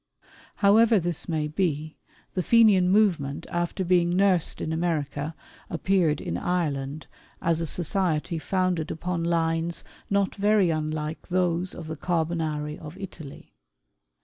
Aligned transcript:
However 0.55 0.99
this 0.99 1.29
may 1.29 1.47
be, 1.47 1.95
the 2.33 2.41
Fenian 2.41 2.89
movement 2.89 3.45
after 3.51 3.85
being 3.85 4.15
nursed 4.17 4.59
in 4.59 4.73
America, 4.73 5.35
appeared 5.69 6.19
in 6.19 6.39
Ireland, 6.39 7.05
as 7.39 7.61
a 7.61 7.67
society 7.67 8.39
founded 8.39 8.89
upon 8.89 9.23
lines 9.23 9.83
not 10.09 10.33
very 10.33 10.71
unlike 10.71 11.27
those 11.27 11.75
of 11.75 11.85
the 11.85 11.95
Carbonari 11.97 12.79
of 12.79 12.97
Italy. 12.97 13.53